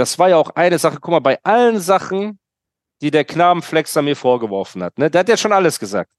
[0.00, 2.38] Das war ja auch eine Sache, guck mal, bei allen Sachen,
[3.02, 6.10] die der Knabenflexer mir vorgeworfen hat, ne, der hat ja schon alles gesagt.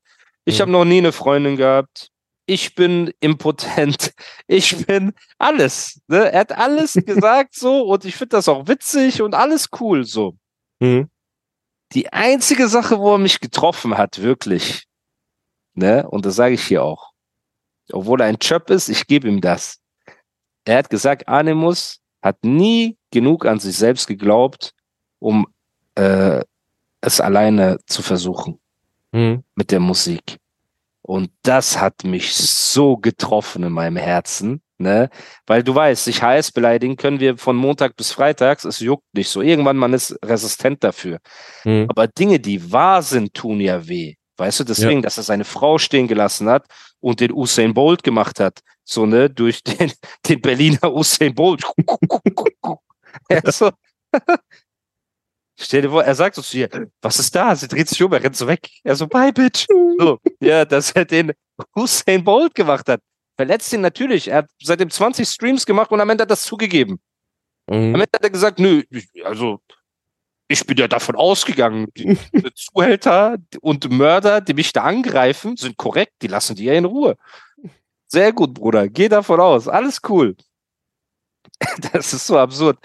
[0.46, 0.62] Ich Mhm.
[0.62, 2.10] habe noch nie eine Freundin gehabt.
[2.46, 4.14] Ich bin impotent.
[4.48, 6.02] Ich bin alles.
[6.08, 6.32] Ne?
[6.32, 10.36] Er hat alles gesagt so und ich finde das auch witzig und alles cool so.
[10.80, 11.10] Mhm.
[11.94, 14.86] Die einzige Sache, wo er mich getroffen hat, wirklich,
[15.74, 17.12] ne, und das sage ich hier auch,
[17.92, 19.80] obwohl er ein Chöp ist, ich gebe ihm das.
[20.66, 24.74] Er hat gesagt, Animus hat nie genug an sich selbst geglaubt,
[25.20, 25.48] um
[25.96, 26.42] äh,
[27.02, 28.60] es alleine zu versuchen
[29.14, 29.44] Mhm.
[29.56, 30.38] mit der Musik.
[31.02, 35.10] Und das hat mich so getroffen in meinem Herzen, ne?
[35.48, 39.30] Weil du weißt, sich heiß beleidigen können wir von Montag bis Freitags, es juckt nicht
[39.30, 39.42] so.
[39.42, 41.20] Irgendwann man ist resistent dafür.
[41.66, 41.88] Mhm.
[41.90, 44.16] Aber Dinge, die wahr sind, tun ja weh.
[44.42, 46.66] Weißt du, deswegen, dass er seine Frau stehen gelassen hat
[47.00, 48.62] und den Usain Bolt gemacht hat.
[48.84, 49.92] So, ne, durch den,
[50.28, 51.64] den Berliner Usain Bolt.
[53.30, 53.70] ja, so.
[55.60, 57.56] Stell dir vor, er sagt so zu ihr, was ist da?
[57.56, 58.68] Sie dreht sich um, er rennt so weg.
[58.84, 59.68] Er so, bye, bitch.
[60.00, 61.34] So, ja, dass er den
[61.76, 63.00] Usain Bolt gemacht hat.
[63.38, 64.28] Verletzt ihn natürlich.
[64.28, 67.00] Er hat seitdem 20 Streams gemacht und am Ende hat er das zugegeben.
[67.68, 67.94] Am Mhm.
[67.94, 68.82] Ende hat er gesagt, nö,
[69.24, 69.60] also
[70.52, 72.18] ich bin ja davon ausgegangen, die,
[72.56, 77.18] Zuhälter und Mörder, die mich da angreifen, sind korrekt, die lassen die ja in Ruhe.
[78.08, 80.36] Sehr gut, Bruder, geh davon aus, alles cool.
[81.94, 82.80] Das ist so absurd.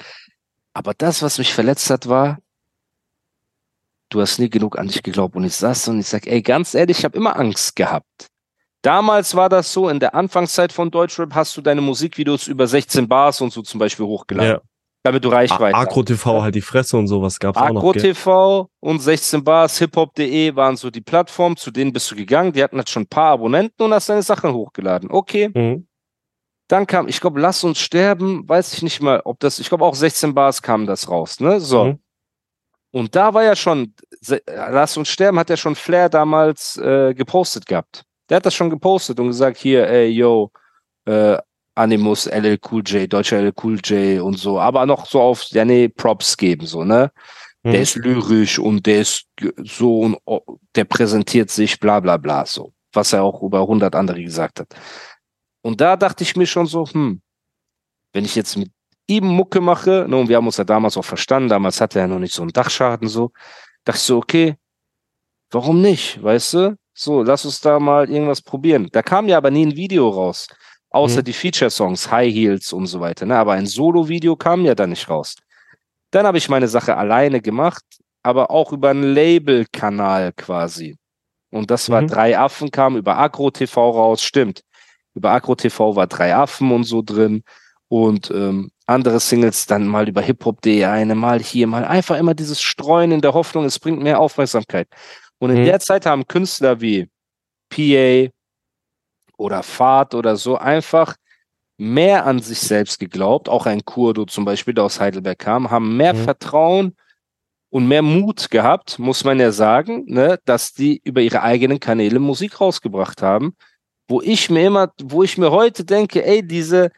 [0.75, 2.39] Aber das, was mich verletzt hat, war,
[4.11, 5.34] du hast nie genug an dich geglaubt.
[5.34, 8.27] Und ich saß und ich sag, ey, ganz ehrlich, ich habe immer Angst gehabt.
[8.83, 13.09] Damals war das so, in der Anfangszeit von Deutschrap hast du deine Musikvideos über 16
[13.09, 14.60] Bars und so zum Beispiel hochgeladen, Ja.
[15.06, 15.89] Damit du Reichweite hast.
[15.89, 17.81] Agro TV halt die Fresse und sowas gab's auch noch.
[17.81, 17.93] Agro?
[17.93, 22.53] TV und 16 Bars, hiphop.de waren so die Plattformen, zu denen bist du gegangen.
[22.53, 25.11] Die hatten halt schon ein paar Abonnenten und hast deine Sachen hochgeladen.
[25.11, 25.50] Okay.
[25.55, 25.87] Mhm.
[26.69, 29.84] Dann kam, ich glaube, Lass uns sterben, weiß ich nicht mal, ob das, ich glaube
[29.84, 31.61] auch 16 Bars kam das raus, ne?
[31.61, 31.84] So.
[31.84, 31.99] Mhm.
[32.91, 33.95] Und da war ja schon,
[34.47, 38.03] Lass uns sterben hat ja schon Flair damals äh, gepostet gehabt.
[38.28, 40.50] Der hat das schon gepostet und gesagt, hier, ey, yo,
[41.05, 41.39] äh,
[41.76, 45.64] Animus, LL Cool J, deutscher LL Cool J und so, aber noch so auf, ja,
[45.64, 47.12] nee, Props geben, so, ne?
[47.62, 47.72] Mhm.
[47.72, 49.26] Der ist lyrisch und der ist
[49.64, 50.19] so und
[50.75, 52.72] der präsentiert sich, bla, bla, bla, so.
[52.92, 54.75] Was er auch über 100 andere gesagt hat.
[55.62, 57.20] Und da dachte ich mir schon so, hm,
[58.12, 58.70] wenn ich jetzt mit
[59.06, 62.09] ihm Mucke mache, ne, und wir haben uns ja damals auch verstanden, damals hatte er
[62.09, 63.32] noch nicht so einen Dachschaden, so,
[63.84, 64.56] dachte ich so, okay,
[65.50, 66.78] warum nicht, weißt du?
[66.94, 68.88] So, lass uns da mal irgendwas probieren.
[68.92, 70.48] Da kam ja aber nie ein Video raus,
[70.97, 71.25] außer Mhm.
[71.25, 75.09] die Feature-Songs, High Heels und so weiter, ne, aber ein Solo-Video kam ja da nicht
[75.09, 75.37] raus.
[76.11, 77.84] Dann habe ich meine Sache alleine gemacht,
[78.23, 80.97] aber auch über einen Label-Kanal quasi.
[81.51, 82.09] Und das war Mhm.
[82.09, 84.62] drei Affen, kam über Agro TV raus, stimmt.
[85.15, 87.43] Über Agro TV war drei Affen und so drin.
[87.89, 92.61] Und ähm, andere Singles dann mal über hiphop.de eine, mal hier, mal einfach immer dieses
[92.61, 94.89] Streuen in der Hoffnung, es bringt mehr Aufmerksamkeit.
[95.39, 95.65] Und in Mhm.
[95.67, 97.09] der Zeit haben Künstler wie
[97.71, 98.28] PA
[99.36, 101.16] oder Fahrt oder so einfach
[101.78, 105.97] mehr an sich selbst geglaubt, auch ein Kurdo zum Beispiel, der aus Heidelberg kam, haben
[105.97, 106.24] mehr Mhm.
[106.24, 106.97] Vertrauen
[107.70, 112.19] und mehr Mut gehabt, muss man ja sagen, ne, dass die über ihre eigenen Kanäle
[112.19, 113.54] Musik rausgebracht haben,
[114.08, 116.91] wo ich mir immer, wo ich mir heute denke, ey, diese,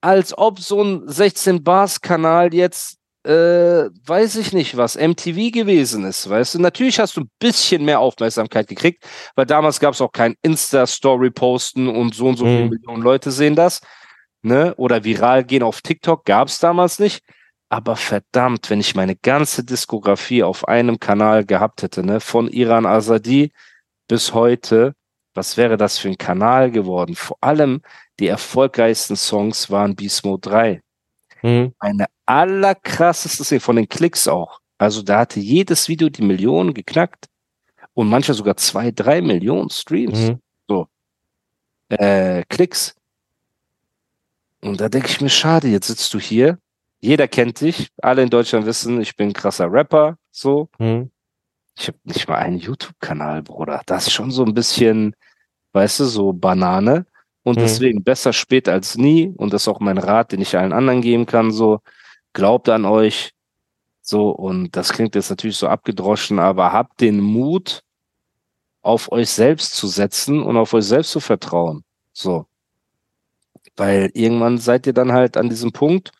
[0.00, 2.97] als ob so ein 16 Bars Kanal jetzt,
[3.28, 7.84] äh, weiß ich nicht was, MTV gewesen ist, weißt du, natürlich hast du ein bisschen
[7.84, 9.04] mehr Aufmerksamkeit gekriegt,
[9.36, 12.70] weil damals gab es auch kein Insta-Story posten und so und so viele Mhm.
[12.70, 13.80] Millionen Leute sehen das,
[14.42, 17.22] ne, oder viral gehen auf TikTok gab es damals nicht,
[17.68, 22.86] aber verdammt, wenn ich meine ganze Diskografie auf einem Kanal gehabt hätte, ne, von Iran
[22.86, 23.52] Azadi
[24.08, 24.94] bis heute,
[25.34, 27.14] was wäre das für ein Kanal geworden?
[27.14, 27.82] Vor allem
[28.20, 30.80] die erfolgreichsten Songs waren Mode 3.
[31.42, 31.72] Mhm.
[31.78, 34.60] Eine allerkrasseste Szene, von den Klicks auch.
[34.78, 37.26] Also da hatte jedes Video die Millionen geknackt
[37.94, 40.40] und mancher sogar zwei, drei Millionen Streams, Mhm.
[41.90, 42.94] äh, Klicks.
[44.60, 46.58] Und da denke ich mir, schade, jetzt sitzt du hier.
[47.00, 47.88] Jeder kennt dich.
[48.02, 50.18] Alle in Deutschland wissen, ich bin ein krasser Rapper.
[50.30, 50.68] So.
[50.78, 51.10] Mhm.
[51.78, 53.82] Ich habe nicht mal einen YouTube-Kanal, Bruder.
[53.86, 55.14] Das ist schon so ein bisschen,
[55.72, 57.06] weißt du, so Banane.
[57.48, 57.62] Und Mhm.
[57.62, 59.32] deswegen besser spät als nie.
[59.36, 61.50] Und das ist auch mein Rat, den ich allen anderen geben kann.
[61.52, 61.80] So,
[62.32, 63.32] glaubt an euch,
[64.02, 67.82] So, und das klingt jetzt natürlich so abgedroschen, aber habt den Mut,
[68.82, 71.84] auf euch selbst zu setzen und auf euch selbst zu vertrauen.
[72.12, 72.46] So.
[73.76, 76.10] Weil irgendwann seid ihr dann halt an diesem Punkt.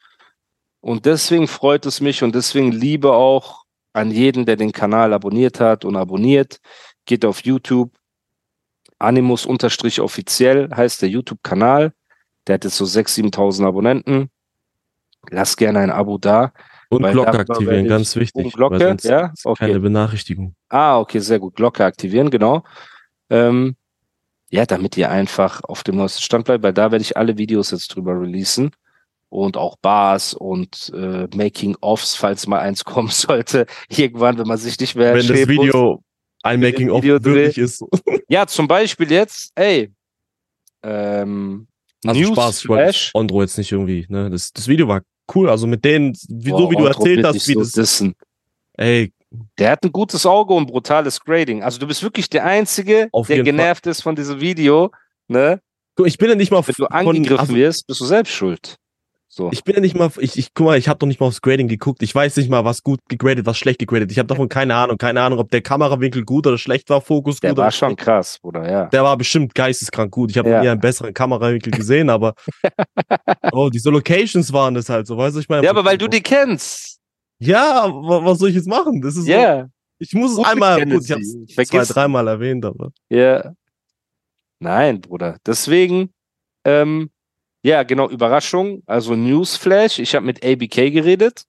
[0.80, 3.64] Und deswegen freut es mich und deswegen liebe auch
[3.94, 6.60] an jeden, der den Kanal abonniert hat und abonniert.
[7.06, 7.90] Geht auf YouTube.
[8.98, 11.92] Animus-offiziell heißt der YouTube-Kanal.
[12.46, 14.30] Der hat jetzt so 6.000, 7.000 Abonnenten.
[15.30, 16.52] Lasst gerne ein Abo da.
[16.90, 18.46] Und Glocke aktivieren, ganz ich- wichtig.
[18.46, 19.66] Und Glocke, ja, okay.
[19.66, 20.54] Keine Benachrichtigung.
[20.70, 21.56] Ah, okay, sehr gut.
[21.56, 22.64] Glocke aktivieren, genau.
[23.28, 23.76] Ähm,
[24.50, 27.70] ja, damit ihr einfach auf dem neuesten Stand bleibt, weil da werde ich alle Videos
[27.70, 28.70] jetzt drüber releasen.
[29.30, 34.80] Und auch Bars und äh, Making-ofs, falls mal eins kommen sollte, irgendwann, wenn man sich
[34.80, 35.98] nicht mehr Wenn das muss.
[36.42, 37.84] Ein Making-of würdig ist.
[38.30, 39.90] Ja, zum Beispiel jetzt, ey,
[40.82, 41.66] ähm,
[42.06, 43.10] Also Spaß, ich wollte Newsflash.
[43.14, 44.28] Ondro jetzt nicht irgendwie, ne?
[44.30, 45.00] Das, das Video war
[45.34, 48.14] cool, also mit denen, wie, so Boah, wie du erzählt hast, wie so das, dissen.
[48.74, 49.12] ey,
[49.58, 51.62] Der hat ein gutes Auge und brutales Grading.
[51.62, 53.52] Also du bist wirklich der Einzige, Auf der jeden Fall.
[53.56, 54.90] genervt ist von diesem Video,
[55.26, 55.60] ne?
[56.04, 58.76] ich bin ja nicht mal Wenn du von, angegriffen also, wirst, bist du selbst schuld.
[59.30, 59.50] So.
[59.52, 61.42] ich bin ja nicht mal, ich, ich guck mal, ich habe doch nicht mal aufs
[61.42, 62.02] Grading geguckt.
[62.02, 64.10] Ich weiß nicht mal, was gut gegradet, was schlecht gegradet.
[64.10, 67.38] Ich habe davon keine Ahnung, keine Ahnung, ob der Kamerawinkel gut oder schlecht war, Fokus
[67.40, 68.00] Der gut war oder schon schlecht.
[68.00, 68.86] krass, Bruder, ja.
[68.86, 70.30] Der war bestimmt geisteskrank gut.
[70.30, 70.56] Ich habe Ja.
[70.56, 72.34] noch nie einen besseren Kamerawinkel gesehen, aber
[73.52, 75.62] oh, diese Locations waren das halt so, weißt du, ich meine.
[75.64, 76.98] Ja, aber weil du die kennst.
[77.38, 79.02] Ja, wa- was soll ich jetzt machen?
[79.02, 79.66] Das ist so, Ja.
[79.98, 81.36] ich muss es einmal, gut, ich habe es
[81.68, 83.52] zwei, dreimal erwähnt, aber Ja.
[84.60, 85.36] Nein, Bruder.
[85.46, 86.12] Deswegen,
[86.64, 87.10] ähm,
[87.62, 88.82] ja, genau, Überraschung.
[88.86, 89.98] Also Newsflash.
[89.98, 91.44] Ich habe mit ABK geredet.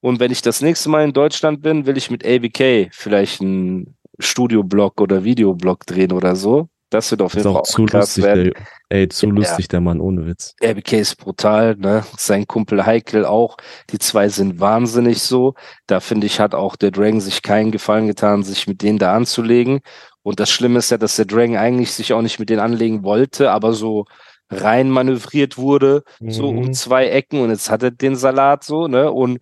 [0.00, 3.96] Und wenn ich das nächste Mal in Deutschland bin, will ich mit ABK vielleicht einen
[4.18, 6.68] Studioblog oder Videoblog drehen oder so.
[6.90, 8.52] Das wird auf jeden Fall auch zu krass lustig, werden.
[8.90, 9.32] der, ey, zu Ja.
[9.32, 10.54] lustig, der Mann, ohne Witz.
[10.62, 12.04] RBK ist brutal, ne?
[12.18, 13.56] Sein Kumpel Heikel auch.
[13.90, 15.54] Die zwei sind wahnsinnig so.
[15.86, 19.14] Da finde ich, hat auch der Dragon sich keinen Gefallen getan, sich mit denen da
[19.14, 19.80] anzulegen.
[20.22, 23.04] Und das Schlimme ist ja, dass der Dragon eigentlich sich auch nicht mit denen anlegen
[23.04, 24.04] wollte, aber so
[24.52, 26.58] rein manövriert wurde, so Mhm.
[26.58, 29.10] um zwei Ecken und jetzt hat er den Salat so, ne?
[29.10, 29.38] Und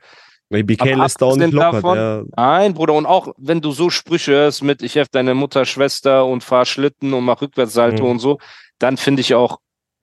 [0.51, 1.73] lässt da auch nicht abgesehen locker.
[1.73, 5.35] davon- Der, Nein, Bruder, und auch wenn du so Sprüche hörst mit, ich helfe deine
[5.35, 8.11] Mutter, Schwester und fahr Schlitten und mach Rückwärtssalto Mhm.
[8.11, 8.39] und so,
[8.79, 9.59] dann finde ich auch,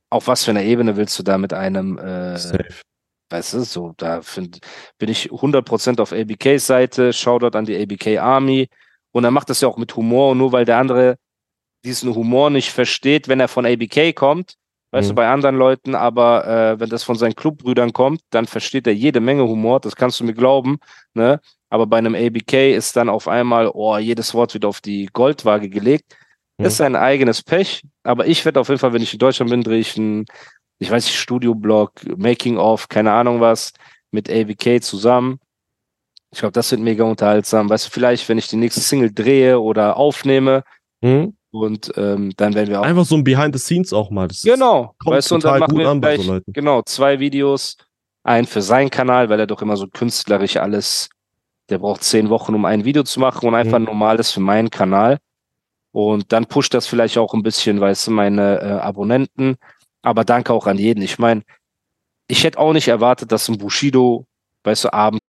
[0.09, 2.81] auf was für einer Ebene willst du da mit einem, äh, safe.
[3.30, 4.60] weißt du, so, da find,
[4.98, 8.69] bin ich 100% auf ABKs Seite, Shoutout an die ABK Army
[9.12, 11.18] und er macht das ja auch mit Humor und nur weil der andere
[11.83, 14.56] diesen Humor nicht versteht, wenn er von ABK kommt,
[14.98, 15.12] weißt Mhm.
[15.12, 18.94] du, bei anderen Leuten, aber äh, wenn das von seinen Clubbrüdern kommt, dann versteht er
[18.94, 20.78] jede Menge Humor, das kannst du mir glauben,
[21.14, 21.40] ne?
[21.70, 25.70] Aber bei einem ABK ist dann auf einmal, oh, jedes Wort wird auf die Goldwaage
[25.70, 26.16] gelegt.
[26.58, 26.66] Mhm.
[26.66, 29.64] Ist sein eigenes Pech, aber ich werde auf jeden Fall, wenn ich in Deutschland bin,
[29.64, 30.26] drehe ich einen,
[30.80, 33.74] ich weiß nicht, Studioblog, Making of, keine Ahnung was,
[34.12, 35.40] mit ABK zusammen.
[36.32, 37.70] Ich glaube, das wird mega unterhaltsam.
[37.70, 40.64] Weißt du, vielleicht, wenn ich die nächste Single drehe oder aufnehme
[41.02, 41.37] Mhm.
[41.52, 44.28] Und ähm, dann werden wir auch Einfach so ein Behind the Scenes auch mal.
[44.28, 46.32] Das ist- Genau, kommt weißt du, und dann total machen gut wir an bei so
[46.34, 46.54] Leuten.
[46.54, 47.78] genau, zwei Videos.
[48.24, 51.08] Einen für seinen Kanal, weil er doch immer so künstlerisch alles,
[51.70, 53.86] der braucht zehn Wochen, um ein Video zu machen und einfach Mhm.
[53.86, 55.18] ein normales für meinen Kanal.
[55.94, 59.56] Und dann pusht das vielleicht auch ein bisschen, weißt du, meine äh, Abonnenten.
[60.02, 61.02] Aber danke auch an jeden.
[61.02, 61.44] Ich meine,
[62.28, 64.26] ich hätte auch nicht erwartet, dass ein Bushido,
[64.64, 65.22] weißt du, abends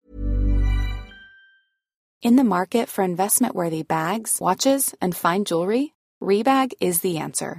[2.22, 5.92] In the market for investment worthy bags, watches, and fine jewelry,
[6.22, 7.58] Rebag is the answer.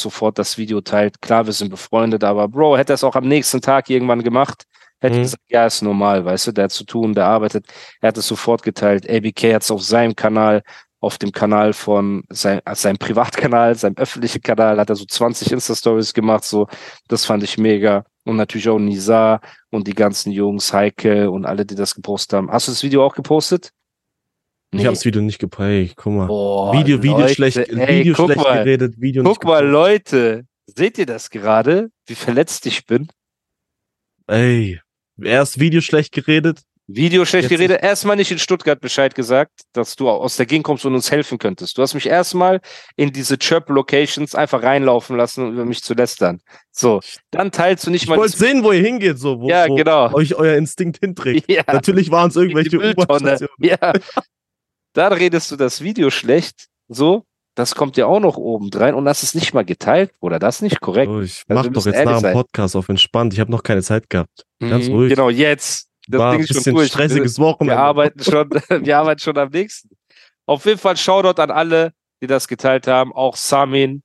[0.00, 1.20] Sofort das Video teilt.
[1.22, 4.64] Klar, wir sind befreundet, aber Bro, hätte er es auch am nächsten Tag irgendwann gemacht,
[5.00, 5.22] hätte Mhm.
[5.22, 7.66] gesagt, ja, ist normal, weißt du, der hat zu tun, der arbeitet.
[8.00, 9.08] Er hat es sofort geteilt.
[9.08, 10.62] ABK hat es auf seinem Kanal,
[11.00, 15.52] auf dem Kanal von sein, also seinem Privatkanal, seinem öffentlichen Kanal, hat er so 20
[15.52, 16.66] Insta-Stories gemacht, so,
[17.08, 18.04] das fand ich mega.
[18.24, 19.40] und natürlich auch Nisa
[19.70, 22.50] und die ganzen Jungs, Heike und alle, die das gepostet haben.
[22.50, 23.70] Hast du das Video auch gepostet?
[24.70, 25.94] Ich habe das Video nicht geprägt.
[25.96, 26.26] Guck mal.
[26.26, 29.72] Boah, Video, Video Leute, schlecht, ey, Video schlecht mal, geredet, Video Guck mal, gepostet.
[29.72, 31.90] Leute, seht ihr das gerade?
[32.06, 33.08] Wie verletzt ich bin?
[34.26, 34.80] Ey,
[35.22, 36.60] erst Video schlecht geredet.
[36.90, 40.64] Video schlecht Jetzt geredet, erstmal nicht in Stuttgart Bescheid gesagt, dass du aus der Gegend
[40.64, 41.76] kommst und uns helfen könntest.
[41.76, 42.62] Du hast mich erstmal
[42.96, 46.40] in diese Chirp-Locations einfach reinlaufen lassen, um über mich zu lästern.
[46.70, 48.16] So, dann teilst du nicht Ich mal.
[48.16, 50.14] wollte sehen, wo ihr hingeht, so, wo, ja, wo genau.
[50.14, 51.44] euch euer Instinkt hinträgt.
[51.50, 52.78] Ja, Natürlich waren es irgendwelche.
[52.78, 53.50] U-Bahn-Stationen.
[53.58, 53.92] Ja.
[54.94, 59.04] Dann redest du das Video schlecht, so, das kommt ja auch noch oben rein und
[59.04, 61.10] das ist nicht mal geteilt, oder das ist nicht korrekt.
[61.12, 62.32] So, ich Also mach wir doch jetzt nach dem.
[62.32, 63.32] Podcast auf entspannt.
[63.34, 64.44] Ich habe noch keine Zeit gehabt.
[64.60, 65.10] Ganz Mhm, ruhig.
[65.10, 65.88] Genau, jetzt.
[66.08, 66.88] Das War Ding ein ist schon bisschen durch.
[66.88, 67.74] stressiges Wochenende.
[67.76, 68.48] Wir arbeiten schon,
[68.86, 69.90] wir arbeiten schon am nächsten.
[70.46, 71.92] Auf jeden Fall Shoutout an alle,
[72.22, 73.12] die das geteilt haben.
[73.12, 74.02] Auch Samin,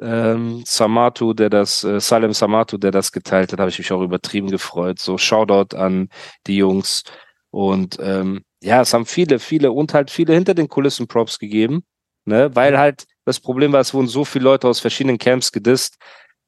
[0.00, 4.02] ähm, Samatu, der das, äh, Salem Samatu, der das geteilt hat, habe ich mich auch
[4.02, 4.98] übertrieben gefreut.
[4.98, 6.08] So Shoutout an
[6.48, 7.04] die Jungs.
[7.50, 11.84] Und ähm, ja, es haben viele, viele und halt viele hinter den Kulissen Props gegeben.
[12.24, 12.50] Ne?
[12.54, 15.96] Weil halt das Problem war, es wurden so viele Leute aus verschiedenen Camps gedisst,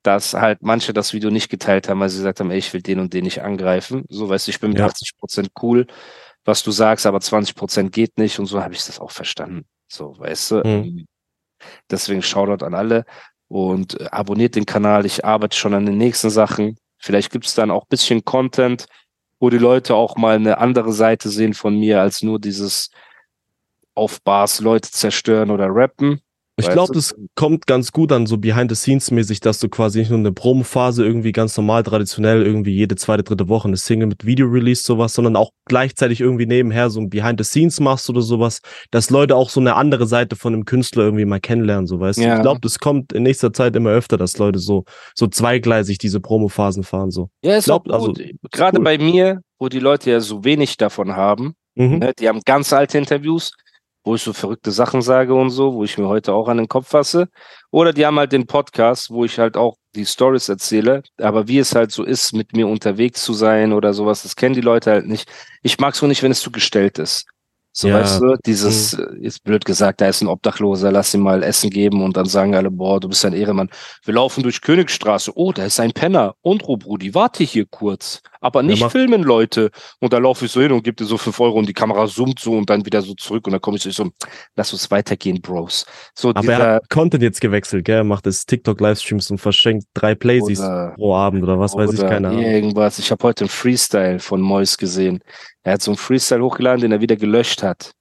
[0.03, 2.83] dass halt manche das Video nicht geteilt haben, weil sie gesagt haben, ey, ich will
[2.83, 4.05] den und den nicht angreifen.
[4.09, 4.87] So, weißt du, ich bin mit Ja.
[4.87, 5.87] 80 Prozent cool,
[6.45, 9.65] was du sagst, aber 20 Prozent geht nicht und so habe ich das auch verstanden.
[9.87, 10.57] So, weißt du.
[10.65, 11.07] Mhm.
[11.91, 13.05] Deswegen Shoutout an alle
[13.49, 15.07] und äh, abonniert den Kanal.
[15.07, 16.77] Ich arbeite schon an den nächsten Sachen.
[16.99, 18.87] Vielleicht gibt es dann auch bisschen Content,
[19.41, 22.91] wo die Leute auch mal eine andere Seite sehen von mir, als nur dieses
[23.95, 26.21] auf Bars Leute zerstören oder rappen.
[26.59, 26.99] Ich glaube, du?
[26.99, 31.33] das kommt ganz gut an, so behind-the-scenes-mäßig, dass du quasi nicht nur eine Promo-Phase irgendwie
[31.33, 35.51] ganz normal, traditionell irgendwie jede zweite, dritte Woche eine Single mit Video-Release, sowas, sondern auch
[35.67, 38.61] gleichzeitig irgendwie nebenher so ein Behind-the-Scenes machst oder sowas,
[38.91, 42.19] dass Leute auch so eine andere Seite von einem Künstler irgendwie mal kennenlernen, so weißt
[42.19, 42.23] du.
[42.23, 42.37] Ja.
[42.37, 44.85] Ich glaube, das kommt in nächster Zeit immer öfter, dass Leute so,
[45.15, 47.31] so zweigleisig diese Promo-Phasen fahren, so.
[47.43, 48.23] Ja, ist glaub, auch also, gut.
[48.51, 48.85] Gerade cool.
[48.85, 51.99] bei mir, wo die Leute ja so wenig davon haben, Mhm.
[51.99, 52.13] Ne?
[52.19, 53.53] Die haben ganz alte Interviews,
[54.05, 56.69] wo ich so verrückte Sachen sage und so, wo ich mir heute auch an den
[56.69, 57.29] Kopf fasse.
[57.71, 61.03] Oder die haben halt den Podcast, wo ich halt auch die Stories erzähle.
[61.21, 64.55] Aber wie es halt so ist, mit mir unterwegs zu sein oder sowas, das kennen
[64.55, 65.29] die Leute halt nicht.
[65.63, 67.27] Ich mag es nur nicht, wenn es zu gestellt ist.
[67.73, 68.01] So Ja.
[68.01, 71.71] weißt du, dieses, äh, ist blöd gesagt, da ist ein Obdachloser, lass ihm mal Essen
[71.71, 73.71] geben und dann sagen alle, boah, du bist ein Ehremann.
[74.05, 76.35] Wir laufen durch Königstraße, oh, da ist ein Penner.
[76.41, 78.21] Und Brudi, warte hier kurz.
[78.41, 79.71] Aber nicht mach- filmen, Leute.
[80.01, 82.07] Und da laufe ich so hin und gebe dir so fünf Euro und die Kamera
[82.07, 84.09] zoomt so und dann wieder so zurück und dann komme ich so, ich so,
[84.57, 85.85] lass uns weitergehen, Bros.
[86.15, 87.97] So Aber er dieser, hat Content jetzt gewechselt, gell?
[87.99, 91.99] Er macht jetzt TikTok-Livestreams und verschenkt drei Plays Oder- pro Abend oder was weiß ich,
[92.01, 92.43] oder keine Ahnung.
[92.43, 92.99] irgendwas.
[92.99, 95.21] Ich habe heute einen Freestyle von Mois gesehen.
[95.63, 97.93] Er hat so einen Freestyle hochgeladen, den er wieder gelöscht hat.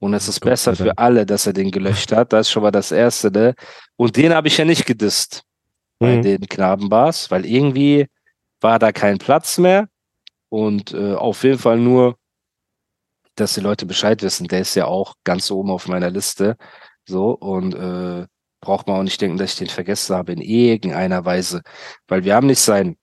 [0.00, 2.32] Und es ist Gott besser für alle, dass er den gelöscht hat.
[2.32, 3.54] Das ist schon mal das Erste, ne?
[3.96, 5.42] Und den habe ich ja nicht gedisst
[5.98, 6.22] bei Mhm.
[6.22, 8.06] den Knabenbars, weil irgendwie
[8.60, 9.88] war da kein Platz mehr.
[10.50, 12.16] Und äh, auf jeden Fall nur,
[13.34, 14.48] dass die Leute Bescheid wissen.
[14.48, 16.56] Der ist ja auch ganz oben auf meiner Liste.
[17.06, 18.26] So, und äh,
[18.60, 21.62] braucht man auch nicht denken, dass ich den vergessen habe in irgendeiner Weise.
[22.08, 22.96] Weil wir haben nicht sein,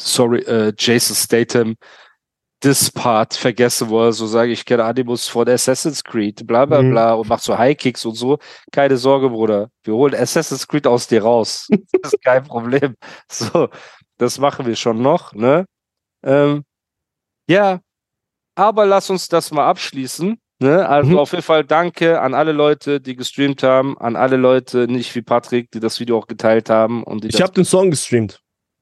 [0.00, 1.76] sorry, äh, Jason Statham,
[2.60, 6.82] this Part vergessen, wo er so sage, ich kenne Animus von Assassin's Creed, bla bla
[6.82, 6.90] Mhm.
[6.90, 8.38] bla und macht so High-Kicks und so.
[8.72, 9.70] Keine Sorge, Bruder.
[9.84, 11.68] Wir holen Assassin's Creed aus dir raus.
[12.02, 12.96] Das ist kein Problem.
[13.30, 13.68] So,
[14.18, 15.64] das machen wir schon noch, ne?
[16.24, 16.64] Ähm,
[17.48, 17.80] ja,
[18.56, 20.38] aber lass uns das mal abschließen.
[20.60, 20.88] Ne?
[20.88, 21.18] Also Mhm.
[21.18, 25.22] auf jeden Fall danke an alle Leute, die gestreamt haben, an alle Leute, nicht wie
[25.22, 27.04] Patrick, die das Video auch geteilt haben.
[27.04, 28.40] Und Ich habe den Song gestreamt.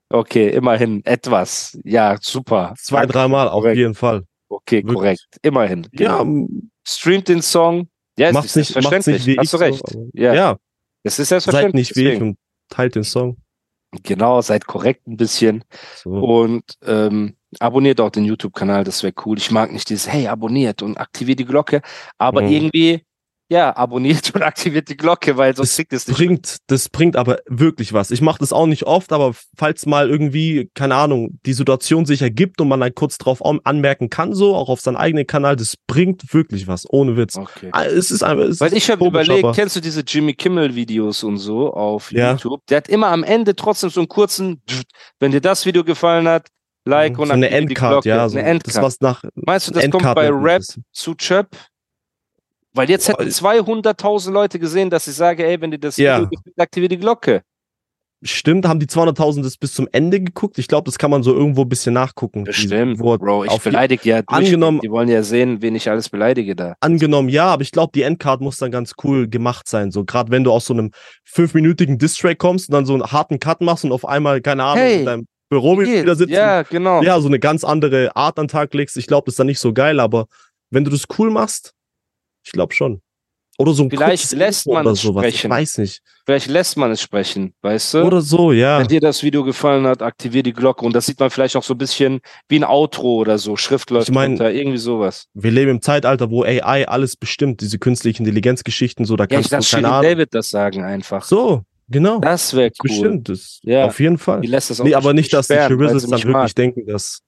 [0.09, 1.78] okay, immerhin etwas.
[1.85, 2.73] Ja, super.
[2.78, 4.25] Zwei, dreimal auf jeden Fall.
[4.49, 4.95] Okay, Wirklich.
[4.95, 5.26] korrekt.
[5.43, 5.87] Immerhin.
[5.93, 6.49] Ja, Genau.
[6.88, 7.88] Streamt den Song.
[8.19, 9.26] Ja, es macht's ist nicht, macht's selbstverständlich.
[9.26, 9.88] nicht wie Hast du recht.
[9.90, 10.57] So, ja, ja,
[11.02, 11.88] es ist seid selbstverständlich.
[11.90, 12.38] nicht wie ich und
[12.71, 13.37] teilt den Song.
[14.03, 15.65] Genau, seid korrekt ein bisschen.
[15.97, 16.11] So.
[16.11, 19.38] Und ähm, abonniert auch den YouTube-Kanal, das wäre cool.
[19.38, 21.83] Ich mag nicht dieses, hey, abonniert und aktiviert die Glocke,
[22.19, 22.49] aber Mhm.
[22.49, 23.05] irgendwie,
[23.49, 26.17] ja, abonniert und aktiviert die Glocke, weil sonst Das kriegt es nicht.
[26.17, 28.11] bringt, das bringt aber wirklich was.
[28.11, 32.23] Ich mache das auch nicht oft, aber falls mal irgendwie, keine Ahnung, die Situation sich
[32.23, 35.55] ergibt und man dann kurz drauf an- anmerken kann, so, auch auf seinen eigenen Kanal,
[35.55, 37.37] das bringt wirklich was, ohne Witz.
[37.37, 37.69] Okay.
[37.73, 40.35] Ah, Es ist einfach, es Weil ist ich habe überlegt, aber- kennst du diese Jimmy
[40.35, 42.33] Kimmel-Videos und so auf Ja.
[42.33, 42.62] YouTube?
[42.69, 44.61] Der hat immer am Ende trotzdem so einen kurzen,
[45.21, 46.49] wenn dir das Video gefallen hat,
[46.88, 48.85] Like und so eine Endcard, ja, so, eine das Endcard.
[48.85, 50.79] was nach Meinst du, das Endcard kommt bei Rap das.
[50.93, 51.49] zu Chöp?
[52.76, 53.52] Weil jetzt hätten Boah.
[53.52, 56.16] 200.000 Leute gesehen, dass ich sage, ey, wenn dir das Ja.
[56.18, 57.42] Video gefällt, aktiviere die Glocke.
[58.23, 60.59] Stimmt, haben die 200.000 das bis zum Ende geguckt?
[60.59, 62.45] Ich glaube, das kann man so irgendwo ein bisschen nachgucken.
[62.45, 64.38] Bestimmt, wo Bro, ich beleidige ja durch.
[64.47, 66.75] angenommen- Die wollen ja sehen, wen ich alles beleidige da.
[66.80, 69.90] Angenommen, ja, aber ich glaube, die Endcard muss dann ganz cool gemacht sein.
[69.90, 70.92] So, gerade wenn du aus so einem
[71.25, 74.83] fünfminütigen Distrack kommst und dann so einen harten Cut machst und auf einmal, keine Ahnung,
[74.83, 76.33] Hey, mit deinem Büromitglieder sitzen.
[76.33, 77.02] Ja, genau.
[77.02, 79.47] ja, so eine ganz andere Art an den Tag legst, ich glaube, das ist dann
[79.47, 80.26] nicht so geil, aber
[80.71, 81.73] wenn du das cool machst,
[82.47, 83.00] ich glaube schon.
[83.59, 85.50] Oder so ein Vielleicht lässt man es sowas, ich sprechen.
[85.50, 86.03] weiß nicht.
[86.26, 88.03] Vielleicht lässt man es sprechen, weißt du?
[88.05, 88.79] Oder so, ja.
[88.79, 90.85] Wenn dir das Video gefallen hat, aktivier die Glocke.
[90.85, 93.57] Und das sieht man vielleicht auch so ein bisschen wie ein Outro oder so.
[93.57, 95.25] Schrift läuft Ich mein- runter, irgendwie sowas.
[95.33, 99.49] Wir leben im Zeitalter, wo AI alles bestimmt, diese künstliche Intelligenzgeschichten, so, da Ja, ich
[99.49, 100.11] kannst du, keine Ahnung.
[100.11, 101.25] David das sagen einfach.
[101.25, 102.19] So, genau.
[102.21, 102.88] Das wäre cool.
[102.91, 103.87] Bestimmt, das, Ja.
[103.87, 104.43] auf jeden Fall.
[104.43, 106.55] Die lässt das auch Nee, aber nicht, dass die sperren, sie dann wirklich mag.
[106.55, 107.21] denken, dass,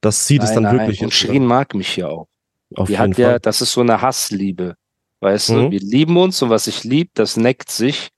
[0.00, 0.86] dass sie das Nein, dann nein.
[0.88, 1.14] wirklich Und.
[1.14, 2.26] Shirin mag mich ja auch.
[2.74, 3.40] Auf Die jeden hat ja, Fall.
[3.40, 4.74] das ist so eine Hassliebe.
[5.20, 5.70] Weißt du, Mhm.
[5.72, 8.08] wir lieben uns und was ich lieb, das neckt sich.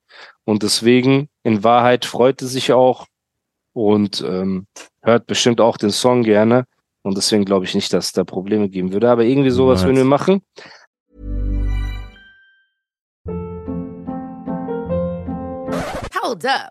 [0.44, 3.06] Und deswegen, in Wahrheit, freut es sich auch
[3.72, 4.66] und ähm,
[5.02, 6.64] hört bestimmt auch den Song gerne.
[7.02, 9.08] Und deswegen glaube ich nicht, dass es da Probleme geben würde.
[9.10, 10.42] Aber irgendwie sowas würden wir machen.
[16.22, 16.70] Hold up.